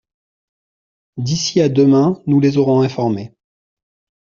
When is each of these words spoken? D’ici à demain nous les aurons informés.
D’ici 1.17 1.61
à 1.61 1.69
demain 1.69 2.23
nous 2.25 2.39
les 2.39 2.57
aurons 2.57 2.81
informés. 2.81 3.35